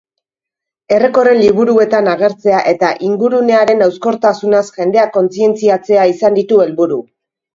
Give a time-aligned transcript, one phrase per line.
[0.95, 7.01] Errekorren liburuetan agertzea eta ingurunearen hauskortasunaz jendea kontzientziatzea izan ditu helburu.